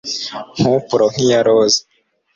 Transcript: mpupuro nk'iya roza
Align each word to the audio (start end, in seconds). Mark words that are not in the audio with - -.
mpupuro 0.59 1.05
nk'iya 1.13 1.39
roza 1.47 1.81